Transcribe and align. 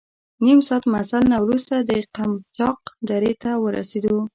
نیم 0.45 0.59
ساعت 0.67 0.83
مزل 0.93 1.23
نه 1.31 1.37
وروسته 1.45 1.75
د 1.89 1.91
قمچاق 2.15 2.79
درې 3.09 3.33
ته 3.41 3.51
ورسېدو. 3.63 4.17